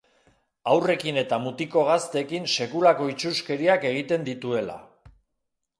Haurrekin 0.71 1.19
eta 1.21 1.37
mutiko 1.43 1.83
gaztekin 1.89 2.49
sekulako 2.55 3.11
itsuskeriak 3.15 3.87
egiten 3.93 4.27
dituela. 4.31 4.81